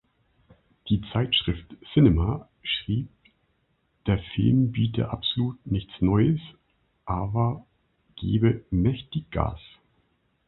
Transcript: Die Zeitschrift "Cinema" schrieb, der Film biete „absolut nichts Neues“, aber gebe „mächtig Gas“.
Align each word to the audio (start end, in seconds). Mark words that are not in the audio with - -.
Die 0.89 1.03
Zeitschrift 1.13 1.75
"Cinema" 1.93 2.49
schrieb, 2.63 3.07
der 4.07 4.17
Film 4.33 4.71
biete 4.71 5.11
„absolut 5.11 5.63
nichts 5.67 5.93
Neues“, 5.99 6.41
aber 7.05 7.67
gebe 8.15 8.65
„mächtig 8.71 9.29
Gas“. 9.29 9.59